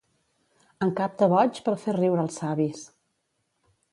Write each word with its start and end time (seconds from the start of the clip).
En 0.85 0.93
cap 0.99 1.19
de 1.19 1.27
boigs 1.33 1.61
per 1.67 1.75
fer 1.83 1.95
riure 1.99 2.25
els 2.27 2.39
savis. 2.43 2.83